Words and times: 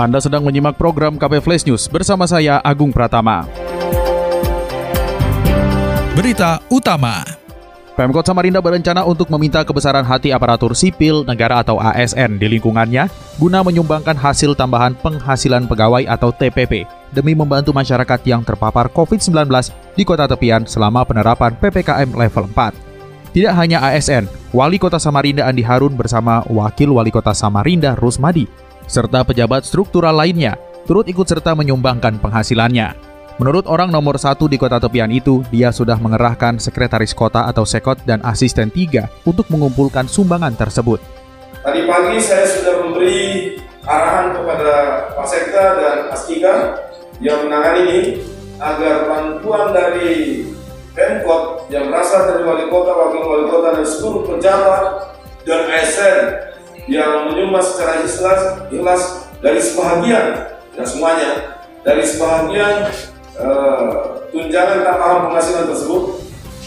Anda 0.00 0.16
sedang 0.16 0.48
menyimak 0.48 0.80
program 0.80 1.20
KP 1.20 1.44
Flash 1.44 1.68
News 1.68 1.84
bersama 1.84 2.24
saya 2.24 2.56
Agung 2.64 2.88
Pratama. 2.88 3.44
Berita 6.16 6.64
utama. 6.72 7.20
Pemkot 8.00 8.24
Samarinda 8.24 8.64
berencana 8.64 9.04
untuk 9.04 9.28
meminta 9.28 9.60
kebesaran 9.60 10.00
hati 10.00 10.32
aparatur 10.32 10.72
sipil 10.72 11.20
negara 11.28 11.60
atau 11.60 11.76
ASN 11.76 12.40
di 12.40 12.48
lingkungannya 12.48 13.12
guna 13.36 13.60
menyumbangkan 13.60 14.16
hasil 14.16 14.56
tambahan 14.56 14.96
penghasilan 15.04 15.68
pegawai 15.68 16.08
atau 16.08 16.32
TPP 16.32 16.88
demi 17.12 17.36
membantu 17.36 17.76
masyarakat 17.76 18.24
yang 18.24 18.40
terpapar 18.40 18.88
COVID-19 18.88 19.52
di 20.00 20.08
kota 20.08 20.24
tepian 20.24 20.64
selama 20.64 21.04
penerapan 21.04 21.52
PPKM 21.60 22.08
level 22.16 22.48
4. 22.48 23.36
Tidak 23.36 23.52
hanya 23.52 23.84
ASN, 23.84 24.24
Wali 24.56 24.80
Kota 24.80 24.96
Samarinda 24.96 25.44
Andi 25.44 25.60
Harun 25.60 25.92
bersama 25.92 26.40
Wakil 26.48 26.88
Wali 26.88 27.12
Kota 27.12 27.36
Samarinda 27.36 27.92
Rusmadi 28.00 28.69
serta 28.90 29.22
pejabat 29.22 29.62
struktural 29.62 30.18
lainnya 30.18 30.58
turut 30.90 31.06
ikut 31.06 31.22
serta 31.22 31.54
menyumbangkan 31.54 32.18
penghasilannya. 32.18 32.98
Menurut 33.38 33.64
orang 33.70 33.88
nomor 33.88 34.20
satu 34.20 34.50
di 34.50 34.60
kota 34.60 34.76
tepian 34.76 35.08
itu, 35.08 35.40
dia 35.48 35.72
sudah 35.72 35.96
mengerahkan 35.96 36.60
sekretaris 36.60 37.16
kota 37.16 37.48
atau 37.48 37.64
sekot 37.64 38.02
dan 38.04 38.20
asisten 38.26 38.68
tiga 38.68 39.08
untuk 39.24 39.48
mengumpulkan 39.48 40.04
sumbangan 40.04 40.52
tersebut. 40.58 41.00
Tadi 41.62 41.88
pagi 41.88 42.20
saya 42.20 42.44
sudah 42.44 42.74
memberi 42.84 43.56
arahan 43.86 44.36
kepada 44.36 44.74
Pak 45.16 45.26
Sekda 45.30 45.64
dan 45.78 45.96
Askika 46.12 46.54
yang 47.22 47.48
menangani 47.48 47.82
ini 47.86 48.00
agar 48.60 49.08
bantuan 49.08 49.72
dari 49.72 50.44
Pemkot 50.92 51.70
yang 51.72 51.88
berasal 51.88 52.34
dari 52.34 52.42
wali 52.44 52.66
kota, 52.68 52.92
wakil 52.92 53.24
wali 53.24 53.46
kota 53.48 53.68
dan 53.78 53.86
seluruh 53.86 54.22
pejabat 54.26 54.82
dan 55.48 55.60
ASN 55.70 56.49
yang 56.88 57.28
menyumbang 57.32 57.64
secara 57.64 58.00
ikhlas, 58.00 58.40
ikhlas 58.72 59.02
dari 59.40 59.60
sebahagian, 59.60 60.26
tidak 60.72 60.88
semuanya, 60.88 61.30
dari 61.84 62.04
sebahagian 62.04 62.74
uh, 63.40 63.88
tunjangan 64.30 64.84
tambahan 64.86 65.18
penghasilan 65.28 65.64
tersebut. 65.68 66.02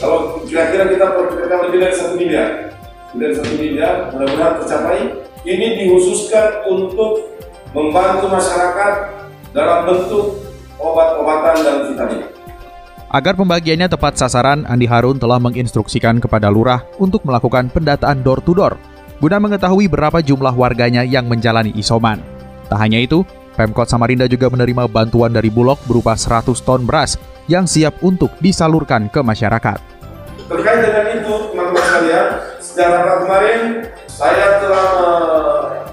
Kalau 0.02 0.44
kira-kira 0.44 0.90
kita 0.90 1.06
perkirakan 1.16 1.60
lebih 1.70 1.80
dari 1.80 1.96
satu 1.96 2.14
miliar, 2.20 2.50
lebih 3.14 3.22
dari 3.24 3.34
satu 3.40 3.52
miliar, 3.56 3.94
mudah-mudahan 4.12 4.54
tercapai. 4.62 5.00
Ini 5.44 5.68
dihususkan 5.84 6.64
untuk 6.72 7.36
membantu 7.76 8.32
masyarakat 8.32 8.94
dalam 9.52 9.80
bentuk 9.84 10.40
obat-obatan 10.80 11.56
dan 11.68 11.76
vitamin. 11.92 12.22
Agar 13.14 13.38
pembagiannya 13.38 13.92
tepat 13.92 14.18
sasaran, 14.18 14.66
Andi 14.66 14.88
Harun 14.88 15.20
telah 15.20 15.38
menginstruksikan 15.38 16.18
kepada 16.18 16.50
lurah 16.50 16.82
untuk 16.98 17.22
melakukan 17.28 17.70
pendataan 17.70 18.24
door-to-door 18.26 18.93
guna 19.24 19.40
mengetahui 19.40 19.88
berapa 19.88 20.20
jumlah 20.20 20.52
warganya 20.52 21.08
yang 21.08 21.32
menjalani 21.32 21.72
isoman. 21.80 22.20
Tak 22.68 22.76
hanya 22.76 23.00
itu, 23.00 23.24
Pemkot 23.56 23.88
Samarinda 23.88 24.28
juga 24.28 24.52
menerima 24.52 24.84
bantuan 24.92 25.32
dari 25.32 25.48
Bulog 25.48 25.80
berupa 25.88 26.20
100 26.20 26.52
ton 26.60 26.84
beras 26.84 27.16
yang 27.48 27.64
siap 27.64 28.04
untuk 28.04 28.36
disalurkan 28.44 29.08
ke 29.08 29.24
masyarakat. 29.24 29.80
Terkait 30.52 30.80
dengan 30.84 31.08
itu, 31.16 31.34
teman-teman 31.56 31.84
sekalian, 31.88 32.28
secara 32.60 33.00
kemarin 33.24 33.62
saya 34.12 34.48
telah 34.60 34.88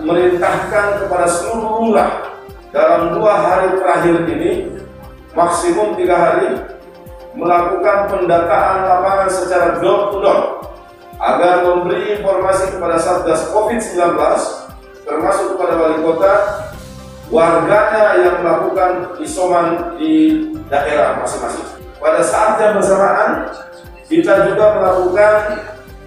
merintahkan 0.02 0.86
kepada 1.06 1.26
seluruh 1.30 1.86
lurah 1.86 2.34
dalam 2.74 3.14
dua 3.14 3.34
hari 3.46 3.78
terakhir 3.78 4.26
ini, 4.26 4.74
maksimum 5.38 5.94
tiga 5.94 6.18
hari, 6.18 6.66
melakukan 7.38 8.10
pendataan 8.10 8.90
lapangan 8.90 9.30
secara 9.30 9.78
door 9.78 10.10
to 10.10 10.18
door 10.18 10.42
agar 11.20 11.68
memberi 11.68 12.16
informasi 12.16 12.72
kepada 12.72 12.96
Satgas 12.96 13.52
COVID-19 13.52 14.16
termasuk 15.04 15.46
kepada 15.54 15.74
wali 15.76 15.98
kota 16.00 16.32
warganya 17.28 18.04
yang 18.24 18.36
melakukan 18.42 19.20
isoman 19.20 19.94
di 20.00 20.48
daerah 20.72 21.20
masing-masing. 21.20 21.84
Pada 22.00 22.24
saat 22.24 22.56
yang 22.58 22.80
bersamaan 22.80 23.52
kita 24.08 24.48
juga 24.48 24.80
melakukan 24.80 25.34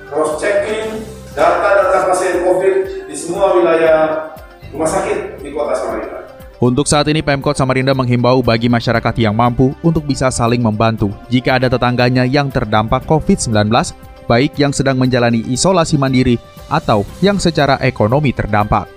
cross 0.10 0.42
checking 0.42 1.06
data-data 1.38 2.10
pasien 2.10 2.42
COVID 2.42 3.08
di 3.08 3.16
semua 3.16 3.54
wilayah 3.54 4.34
rumah 4.74 4.90
sakit 4.90 5.40
di 5.46 5.50
kota 5.54 5.78
Samarinda. 5.78 6.26
Untuk 6.58 6.88
saat 6.88 7.06
ini 7.12 7.20
Pemkot 7.20 7.54
Samarinda 7.54 7.92
menghimbau 7.92 8.42
bagi 8.42 8.72
masyarakat 8.72 9.14
yang 9.20 9.36
mampu 9.36 9.76
untuk 9.86 10.08
bisa 10.08 10.32
saling 10.34 10.64
membantu 10.64 11.14
jika 11.28 11.60
ada 11.60 11.68
tetangganya 11.70 12.24
yang 12.26 12.48
terdampak 12.50 13.04
COVID-19 13.06 13.70
baik 14.26 14.58
yang 14.58 14.72
sedang 14.72 14.98
menjalani 14.98 15.44
isolasi 15.52 16.00
mandiri 16.00 16.40
atau 16.72 17.04
yang 17.20 17.38
secara 17.38 17.78
ekonomi 17.84 18.32
terdampak. 18.32 18.88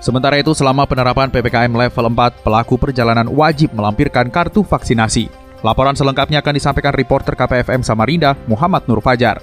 Sementara 0.00 0.36
itu, 0.36 0.52
selama 0.52 0.84
penerapan 0.84 1.32
PPKM 1.32 1.72
level 1.72 2.06
4, 2.12 2.44
pelaku 2.44 2.76
perjalanan 2.76 3.28
wajib 3.32 3.72
melampirkan 3.72 4.28
kartu 4.28 4.60
vaksinasi. 4.60 5.32
Laporan 5.64 5.96
selengkapnya 5.96 6.44
akan 6.44 6.54
disampaikan 6.54 6.92
reporter 6.92 7.32
KPFM 7.32 7.80
Samarinda, 7.80 8.36
Muhammad 8.44 8.84
Nur 8.84 9.00
Fajar. 9.00 9.40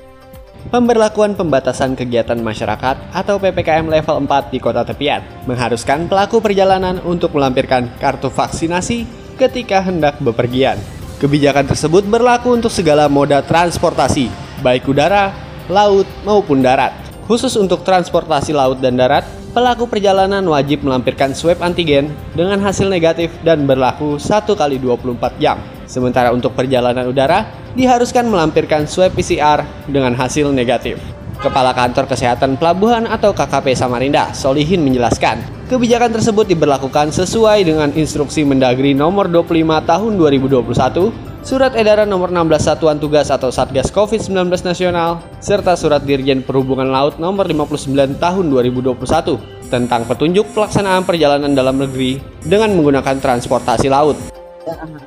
Pemberlakuan 0.71 1.35
pembatasan 1.35 1.97
kegiatan 1.99 2.39
masyarakat 2.39 3.11
atau 3.11 3.35
PPKM 3.35 3.83
level 3.83 4.23
4 4.23 4.53
di 4.53 4.63
kota 4.63 4.87
tepian 4.87 5.19
mengharuskan 5.43 6.07
pelaku 6.07 6.39
perjalanan 6.39 7.03
untuk 7.03 7.35
melampirkan 7.35 7.91
kartu 7.99 8.31
vaksinasi 8.31 9.03
ketika 9.35 9.83
hendak 9.83 10.15
bepergian. 10.23 10.79
Kebijakan 11.19 11.67
tersebut 11.67 12.07
berlaku 12.07 12.55
untuk 12.55 12.71
segala 12.71 13.11
moda 13.11 13.43
transportasi, 13.43 14.31
baik 14.63 14.87
udara, 14.87 15.35
laut, 15.67 16.07
maupun 16.23 16.63
darat. 16.63 16.95
Khusus 17.27 17.55
untuk 17.59 17.83
transportasi 17.83 18.55
laut 18.55 18.79
dan 18.79 18.95
darat, 18.95 19.27
pelaku 19.51 19.87
perjalanan 19.87 20.43
wajib 20.47 20.83
melampirkan 20.87 21.35
swab 21.35 21.59
antigen 21.59 22.11
dengan 22.33 22.63
hasil 22.63 22.87
negatif 22.87 23.29
dan 23.43 23.67
berlaku 23.67 24.15
1 24.15 24.47
kali 24.55 24.79
24 24.79 25.37
jam. 25.39 25.59
Sementara 25.83 26.31
untuk 26.31 26.55
perjalanan 26.55 27.05
udara, 27.07 27.47
diharuskan 27.75 28.27
melampirkan 28.27 28.87
swab 28.87 29.11
PCR 29.13 29.63
dengan 29.87 30.15
hasil 30.15 30.49
negatif. 30.51 30.99
Kepala 31.43 31.75
Kantor 31.75 32.07
Kesehatan 32.07 32.55
Pelabuhan 32.55 33.03
atau 33.03 33.35
KKP 33.35 33.75
Samarinda, 33.75 34.31
Solihin 34.31 34.79
menjelaskan, 34.79 35.43
kebijakan 35.67 36.15
tersebut 36.15 36.47
diberlakukan 36.47 37.11
sesuai 37.11 37.67
dengan 37.67 37.91
instruksi 37.91 38.47
Mendagri 38.47 38.95
nomor 38.95 39.27
25 39.27 39.83
tahun 39.83 40.11
2021 40.15 41.32
Surat 41.43 41.75
Edaran 41.75 42.07
Nomor 42.07 42.31
16 42.31 42.55
Satuan 42.55 43.03
Tugas 43.03 43.27
atau 43.27 43.51
Satgas 43.51 43.91
COVID-19 43.91 44.47
Nasional, 44.63 45.19
serta 45.43 45.75
Surat 45.75 45.99
Dirjen 45.99 46.39
Perhubungan 46.39 46.87
Laut 46.87 47.19
Nomor 47.19 47.51
59 47.51 48.15
Tahun 48.15 48.45
2021 48.47 49.67
tentang 49.67 50.07
petunjuk 50.07 50.47
pelaksanaan 50.55 51.03
perjalanan 51.03 51.51
dalam 51.51 51.83
negeri 51.83 52.23
dengan 52.47 52.71
menggunakan 52.79 53.19
transportasi 53.19 53.91
laut. 53.91 54.15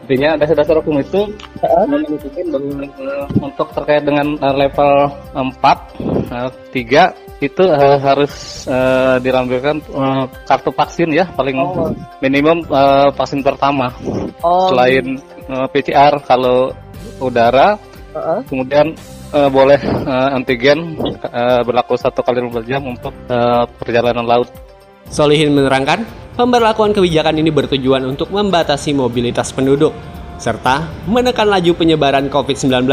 Artinya 0.04 0.36
dasar-dasar 0.36 0.76
hukum 0.84 1.00
itu 1.00 1.24
menentukan 1.88 2.46
untuk 3.40 3.72
terkait 3.72 4.04
dengan 4.04 4.36
eh, 4.36 4.54
level 4.60 4.92
4, 5.32 5.40
3 5.40 6.76
eh, 6.76 7.08
itu 7.36 7.64
uh, 7.68 8.00
harus 8.00 8.64
uh, 8.64 9.20
dirampilkan 9.20 9.76
uh, 9.92 10.24
kartu 10.48 10.72
vaksin 10.72 11.12
ya 11.12 11.28
paling 11.36 11.60
oh. 11.60 11.92
minimum 12.24 12.64
uh, 12.72 13.12
vaksin 13.12 13.44
pertama. 13.44 13.92
Oh. 14.40 14.72
Selain 14.72 15.20
uh, 15.50 15.66
PCR 15.70 16.20
kalau 16.24 16.72
udara, 17.18 17.76
uh 18.12 18.18
-uh. 18.18 18.40
kemudian 18.46 18.92
uh, 19.32 19.50
boleh 19.50 19.80
uh, 20.06 20.36
antigen 20.36 20.98
uh, 21.26 21.60
berlaku 21.64 21.96
satu 21.98 22.22
kali 22.22 22.42
24 22.44 22.70
jam 22.70 22.82
untuk 22.86 23.14
uh, 23.30 23.64
perjalanan 23.80 24.26
laut. 24.26 24.48
Solihin 25.06 25.54
menerangkan, 25.54 26.02
pemberlakuan 26.34 26.90
kebijakan 26.90 27.38
ini 27.38 27.54
bertujuan 27.54 28.02
untuk 28.10 28.30
membatasi 28.34 28.90
mobilitas 28.90 29.54
penduduk, 29.54 29.94
serta 30.36 30.86
menekan 31.06 31.46
laju 31.46 31.72
penyebaran 31.78 32.26
COVID-19 32.26 32.90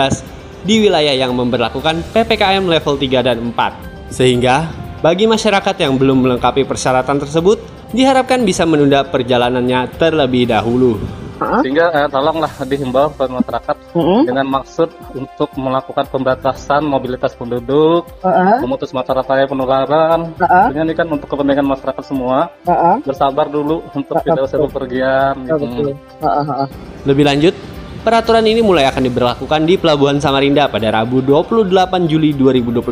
di 0.64 0.88
wilayah 0.88 1.12
yang 1.12 1.34
memperlakukan 1.36 2.06
PPKM 2.14 2.64
level 2.64 2.96
3 2.96 3.28
dan 3.28 3.38
4. 3.52 4.14
Sehingga, 4.14 4.70
bagi 5.02 5.26
masyarakat 5.26 5.76
yang 5.84 5.98
belum 5.98 6.24
melengkapi 6.24 6.64
persyaratan 6.64 7.18
tersebut, 7.18 7.60
diharapkan 7.92 8.46
bisa 8.46 8.64
menunda 8.64 9.04
perjalanannya 9.04 9.90
terlebih 9.98 10.48
dahulu. 10.48 11.23
Uh-huh. 11.40 11.62
sehingga 11.62 11.90
uh, 11.94 12.08
tolonglah 12.10 12.52
dihimbau 12.66 13.14
kepada 13.16 13.32
masyarakat 13.40 13.76
uh-huh. 13.96 14.22
dengan 14.26 14.46
maksud 14.50 14.90
untuk 15.16 15.50
melakukan 15.56 16.06
pembatasan 16.10 16.82
mobilitas 16.86 17.34
penduduk, 17.38 18.10
uh-huh. 18.22 18.60
memutus 18.62 18.92
mata 18.92 19.14
rantai 19.14 19.48
penularan. 19.50 20.34
Uh-huh. 20.38 20.74
ini 20.74 20.94
kan 20.94 21.08
untuk 21.10 21.30
kepentingan 21.30 21.66
masyarakat 21.66 22.04
semua. 22.04 22.52
Uh-huh. 22.66 23.02
Bersabar 23.06 23.48
dulu 23.48 23.86
untuk 23.96 24.20
uh-huh. 24.20 24.28
tidak 24.28 24.44
usah 24.50 24.60
bepergian. 24.62 25.34
Gitu. 25.48 25.96
Uh-huh. 26.22 26.66
Lebih 27.08 27.26
lanjut, 27.26 27.56
Peraturan 28.04 28.44
ini 28.44 28.60
mulai 28.60 28.84
akan 28.84 29.00
diberlakukan 29.08 29.64
di 29.64 29.80
Pelabuhan 29.80 30.20
Samarinda 30.20 30.68
pada 30.68 30.92
Rabu 30.92 31.24
28 31.24 31.72
Juli 32.12 32.36
2021 32.36 32.84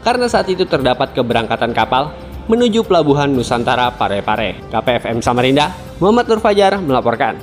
karena 0.00 0.24
saat 0.24 0.48
itu 0.48 0.64
terdapat 0.64 1.12
keberangkatan 1.12 1.76
kapal 1.76 2.16
menuju 2.48 2.80
Pelabuhan 2.88 3.28
Nusantara 3.28 3.92
Parepare. 3.92 4.56
KPFM 4.72 5.20
Samarinda, 5.20 5.76
Muhammad 6.00 6.32
Nur 6.32 6.40
Fajar 6.40 6.80
melaporkan. 6.80 7.36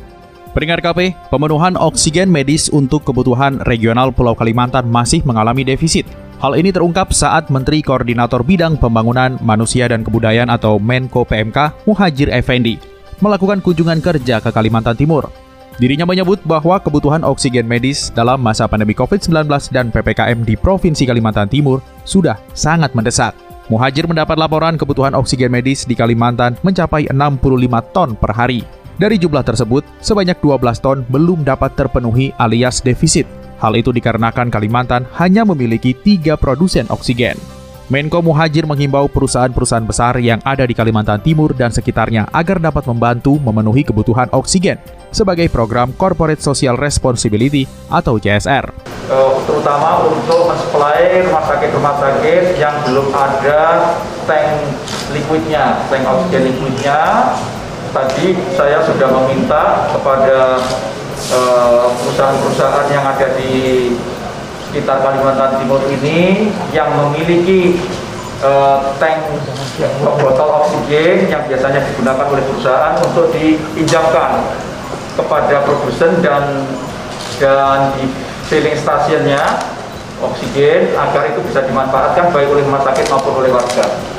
Peringat 0.56 0.80
KP, 0.80 1.12
pemenuhan 1.28 1.76
oksigen 1.76 2.32
medis 2.32 2.72
untuk 2.72 3.04
kebutuhan 3.04 3.60
regional 3.68 4.16
Pulau 4.16 4.40
Kalimantan 4.40 4.88
masih 4.88 5.20
mengalami 5.28 5.68
defisit. 5.68 6.08
Hal 6.40 6.56
ini 6.56 6.72
terungkap 6.72 7.12
saat 7.12 7.52
Menteri 7.52 7.84
Koordinator 7.84 8.40
Bidang 8.40 8.80
Pembangunan 8.80 9.36
Manusia 9.44 9.92
dan 9.92 10.08
Kebudayaan 10.08 10.48
atau 10.48 10.80
Menko 10.80 11.28
PMK 11.28 11.84
Muhajir 11.84 12.32
Effendi 12.32 12.80
melakukan 13.20 13.60
kunjungan 13.60 14.00
kerja 14.00 14.40
ke 14.40 14.48
Kalimantan 14.56 14.96
Timur. 14.96 15.28
Dirinya 15.76 16.08
menyebut 16.08 16.40
bahwa 16.48 16.80
kebutuhan 16.80 17.28
oksigen 17.28 17.68
medis 17.68 18.08
dalam 18.16 18.40
masa 18.40 18.64
pandemi 18.64 18.96
COVID-19 18.96 19.52
dan 19.76 19.92
PPKM 19.92 20.48
di 20.48 20.56
Provinsi 20.56 21.04
Kalimantan 21.04 21.52
Timur 21.52 21.84
sudah 22.08 22.40
sangat 22.56 22.96
mendesak. 22.96 23.36
Muhajir 23.68 24.08
mendapat 24.08 24.40
laporan 24.40 24.80
kebutuhan 24.80 25.20
oksigen 25.20 25.52
medis 25.52 25.84
di 25.84 26.00
Kalimantan 26.00 26.56
mencapai 26.64 27.12
65 27.12 27.44
ton 27.92 28.16
per 28.16 28.32
hari. 28.32 28.85
Dari 28.96 29.20
jumlah 29.20 29.44
tersebut, 29.44 29.84
sebanyak 30.00 30.40
12 30.40 30.80
ton 30.80 31.04
belum 31.12 31.44
dapat 31.44 31.76
terpenuhi 31.76 32.32
alias 32.40 32.80
defisit. 32.80 33.28
Hal 33.60 33.76
itu 33.76 33.92
dikarenakan 33.92 34.48
Kalimantan 34.48 35.04
hanya 35.20 35.44
memiliki 35.44 35.92
tiga 35.92 36.40
produsen 36.40 36.88
oksigen. 36.88 37.36
Menko 37.86 38.24
Muhajir 38.24 38.66
menghimbau 38.66 39.06
perusahaan-perusahaan 39.12 39.86
besar 39.86 40.18
yang 40.18 40.42
ada 40.42 40.66
di 40.66 40.74
Kalimantan 40.74 41.22
Timur 41.22 41.54
dan 41.54 41.70
sekitarnya 41.70 42.26
agar 42.34 42.58
dapat 42.58 42.88
membantu 42.90 43.38
memenuhi 43.38 43.86
kebutuhan 43.86 44.26
oksigen 44.34 44.82
sebagai 45.14 45.52
program 45.54 45.94
Corporate 45.94 46.42
Social 46.42 46.80
Responsibility 46.80 47.70
atau 47.92 48.18
CSR. 48.18 48.74
Uh, 49.12 49.38
terutama 49.46 50.08
untuk 50.08 50.50
mensuplai 50.50 51.30
rumah 51.30 51.46
sakit-rumah 51.46 51.94
sakit 52.00 52.58
yang 52.58 52.74
belum 52.90 53.12
ada 53.14 53.92
tank 54.26 54.66
liquidnya, 55.14 55.84
tank 55.92 56.10
oksigen 56.10 56.42
liquidnya. 56.50 57.00
Tadi 57.96 58.36
saya 58.60 58.84
sudah 58.84 59.08
meminta 59.08 59.88
kepada 59.96 60.60
eh, 61.32 61.86
perusahaan-perusahaan 61.96 62.92
yang 62.92 63.08
ada 63.08 63.28
di 63.40 63.96
sekitar 64.68 65.00
Kalimantan 65.00 65.64
Timur 65.64 65.80
ini 65.88 66.52
yang 66.76 66.92
memiliki 66.92 67.80
uh, 68.44 68.92
tank 69.00 69.24
botol 70.04 70.50
oksigen 70.60 71.32
yang 71.32 71.48
biasanya 71.48 71.80
digunakan 71.80 72.28
oleh 72.28 72.44
perusahaan 72.44 73.00
untuk 73.00 73.32
dipinjamkan 73.32 74.44
kepada 75.16 75.64
produsen 75.64 76.20
dan 76.20 76.68
dan 77.40 77.96
di 77.96 78.12
filling 78.52 78.76
stationnya 78.76 79.64
oksigen 80.20 80.92
agar 80.92 81.24
itu 81.32 81.40
bisa 81.48 81.64
dimanfaatkan 81.64 82.36
baik 82.36 82.52
oleh 82.52 82.68
rumah 82.68 82.84
sakit 82.84 83.08
maupun 83.08 83.40
oleh 83.40 83.56
warga. 83.56 84.15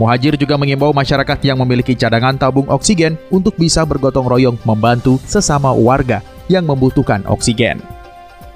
Muhajir 0.00 0.40
juga 0.40 0.56
mengimbau 0.56 0.96
masyarakat 0.96 1.38
yang 1.44 1.60
memiliki 1.60 1.92
cadangan 1.92 2.40
tabung 2.40 2.64
oksigen 2.72 3.20
untuk 3.28 3.52
bisa 3.60 3.84
bergotong 3.84 4.24
royong 4.24 4.56
membantu 4.64 5.20
sesama 5.28 5.68
warga 5.76 6.24
yang 6.48 6.64
membutuhkan 6.64 7.20
oksigen. 7.28 7.80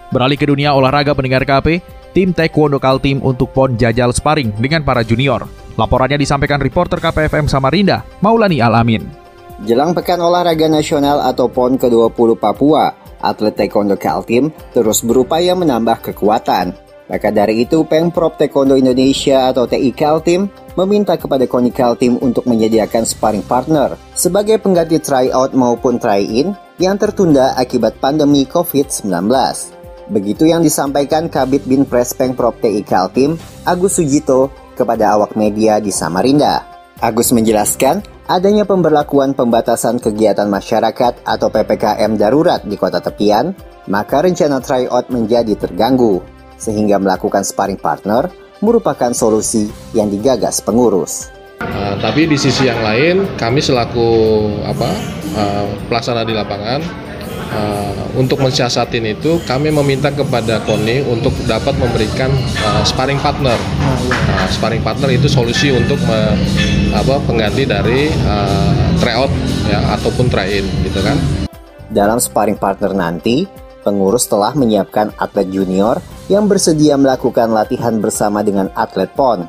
Beralih 0.09 0.39
ke 0.39 0.47
dunia 0.49 0.73
olahraga 0.73 1.13
pendengar 1.13 1.45
KP, 1.45 1.83
tim 2.17 2.33
Taekwondo 2.33 2.81
Kaltim 2.81 3.21
untuk 3.21 3.53
PON 3.53 3.77
jajal 3.77 4.15
sparring 4.17 4.55
dengan 4.57 4.81
para 4.81 5.05
junior. 5.05 5.45
Laporannya 5.77 6.17
disampaikan 6.17 6.63
reporter 6.63 6.97
KPFM 6.97 7.53
Samarinda, 7.53 8.01
Maulani 8.25 8.65
Alamin. 8.65 9.05
Jelang 9.69 9.93
Pekan 9.93 10.21
Olahraga 10.25 10.69
Nasional 10.73 11.21
atau 11.21 11.53
PON 11.53 11.77
ke-20 11.77 12.37
Papua, 12.41 12.97
atlet 13.21 13.53
Taekwondo 13.53 13.97
Kaltim 14.01 14.49
terus 14.73 15.05
berupaya 15.05 15.53
menambah 15.53 16.01
kekuatan. 16.01 16.73
Maka 17.07 17.29
dari 17.31 17.69
itu, 17.69 17.85
Pemprov 17.85 18.41
Taekwondo 18.41 18.75
Indonesia 18.75 19.53
atau 19.53 19.69
TI 19.69 19.93
Kaltim 19.93 20.49
meminta 20.77 21.17
kepada 21.17 21.49
KONI 21.49 21.73
Kaltim 21.73 22.21
untuk 22.21 22.45
menyediakan 22.45 23.09
sparring 23.09 23.43
partner 23.43 23.97
sebagai 24.13 24.61
pengganti 24.61 25.01
tryout 25.01 25.57
maupun 25.57 25.97
try-in 25.97 26.53
yang 26.77 27.01
tertunda 27.01 27.57
akibat 27.57 27.97
pandemi 27.99 28.45
COVID-19. 28.45 29.11
Begitu 30.07 30.47
yang 30.47 30.63
disampaikan 30.63 31.27
Kabit 31.27 31.67
Bin 31.67 31.83
Pres 31.83 32.15
Pengprov 32.15 32.63
TI 32.63 32.87
Kaltim, 32.87 33.35
Agus 33.67 33.99
Sujito, 33.99 34.55
kepada 34.79 35.19
awak 35.19 35.35
media 35.35 35.83
di 35.83 35.91
Samarinda. 35.91 36.63
Agus 37.03 37.35
menjelaskan, 37.35 38.05
adanya 38.31 38.63
pemberlakuan 38.69 39.35
pembatasan 39.35 39.99
kegiatan 39.99 40.47
masyarakat 40.47 41.27
atau 41.27 41.49
PPKM 41.51 42.15
darurat 42.15 42.63
di 42.63 42.77
kota 42.79 43.03
tepian, 43.03 43.57
maka 43.91 44.23
rencana 44.23 44.63
tryout 44.63 45.11
menjadi 45.11 45.59
terganggu, 45.59 46.23
sehingga 46.55 47.03
melakukan 47.03 47.43
sparring 47.43 47.81
partner 47.81 48.31
merupakan 48.61 49.13
solusi 49.13 49.69
yang 49.93 50.09
digagas 50.09 50.61
pengurus. 50.65 51.29
Uh, 51.61 51.97
tapi 52.01 52.29
di 52.29 52.37
sisi 52.37 52.69
yang 52.69 52.81
lain, 52.85 53.25
kami 53.41 53.65
selaku 53.65 54.09
apa 54.69 54.89
uh, 55.37 55.67
pelaksana 55.89 56.23
di 56.25 56.37
lapangan 56.37 56.81
uh, 57.53 58.05
untuk 58.17 58.41
mensiasatin 58.45 59.17
itu 59.17 59.41
kami 59.45 59.73
meminta 59.73 60.13
kepada 60.13 60.61
KONI 60.65 61.05
untuk 61.09 61.33
dapat 61.49 61.77
memberikan 61.81 62.29
uh, 62.65 62.85
sparring 62.85 63.21
partner. 63.21 63.57
Uh, 63.57 64.49
sparring 64.53 64.85
partner 64.85 65.09
itu 65.13 65.29
solusi 65.33 65.73
untuk 65.73 66.01
me, 66.05 66.37
apa 66.93 67.21
pengganti 67.25 67.65
dari 67.65 68.13
uh, 68.29 68.93
tryout 69.01 69.33
ya 69.69 69.97
ataupun 69.97 70.29
try 70.29 70.61
in 70.61 70.67
gitu 70.85 71.01
kan. 71.01 71.17
Dalam 71.87 72.19
sparring 72.19 72.59
partner 72.59 72.93
nanti, 72.93 73.47
pengurus 73.87 74.27
telah 74.27 74.51
menyiapkan 74.59 75.15
atlet 75.15 75.47
junior 75.47 76.03
yang 76.27 76.51
bersedia 76.51 76.99
melakukan 76.99 77.55
latihan 77.55 78.03
bersama 78.03 78.43
dengan 78.43 78.67
atlet 78.75 79.15
PON. 79.15 79.47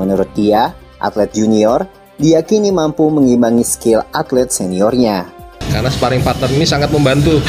Menurut 0.00 0.32
dia, 0.32 0.72
atlet 0.96 1.28
junior 1.36 1.84
diyakini 2.16 2.72
mampu 2.72 3.12
mengimbangi 3.12 3.66
skill 3.66 4.00
atlet 4.16 4.48
seniornya 4.48 5.44
karena 5.70 5.88
sparring 5.88 6.24
partner 6.24 6.50
ini 6.52 6.66
sangat 6.68 6.90
membantu. 6.92 7.40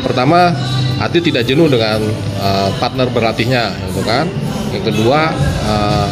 Pertama, 0.00 0.54
hati 0.96 1.20
tidak 1.20 1.44
jenuh 1.44 1.68
dengan 1.68 2.00
uh, 2.40 2.72
partner 2.80 3.06
berlatihnya, 3.12 3.68
gitu 3.92 4.00
kan. 4.06 4.24
Yang 4.72 4.94
kedua, 4.94 5.28
uh, 5.66 6.08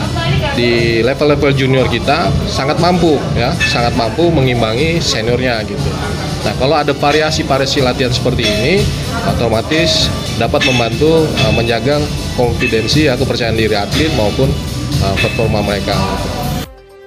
di 0.59 1.01
level-level 1.01 1.57
junior 1.57 1.89
kita 1.89 2.29
sangat 2.51 2.77
mampu, 2.83 3.17
ya, 3.33 3.55
sangat 3.73 3.97
mampu 3.97 4.29
mengimbangi 4.29 5.01
seniornya, 5.01 5.65
gitu. 5.65 5.89
Nah, 6.49 6.57
kalau 6.57 6.81
ada 6.81 6.97
variasi-variasi 6.97 7.85
latihan 7.85 8.09
seperti 8.09 8.49
ini, 8.49 8.81
otomatis 9.29 10.09
dapat 10.41 10.65
membantu 10.65 11.29
uh, 11.45 11.53
menjaga 11.53 12.01
konfidensi 12.41 13.05
atau 13.05 13.29
kepercayaan 13.29 13.53
diri 13.53 13.77
atlet 13.77 14.09
maupun 14.17 14.49
uh, 15.05 15.17
performa 15.21 15.61
mereka. 15.61 15.93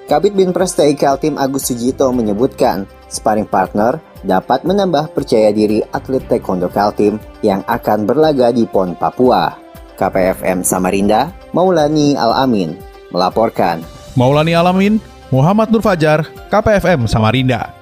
Kabit 0.06 0.38
Binpres 0.38 0.78
TI 0.78 0.94
Kaltim 0.94 1.34
Agus 1.42 1.66
Sujito 1.66 2.06
menyebutkan, 2.14 2.86
sparring 3.10 3.50
partner 3.50 3.98
dapat 4.22 4.62
menambah 4.62 5.10
percaya 5.10 5.50
diri 5.50 5.82
atlet 5.90 6.22
Taekwondo 6.30 6.70
Kaltim 6.70 7.18
yang 7.42 7.66
akan 7.66 8.06
berlaga 8.06 8.54
di 8.54 8.62
PON 8.62 8.94
Papua. 8.94 9.58
KPFM 9.98 10.62
Samarinda, 10.62 11.34
Maulani 11.50 12.14
Al-Amin, 12.14 12.78
melaporkan. 13.10 13.82
Maulani 14.14 14.54
Alamin, 14.54 15.02
Muhammad 15.34 15.66
Nur 15.74 15.82
Fajar, 15.82 16.30
KPFM 16.46 17.10
Samarinda. 17.10 17.81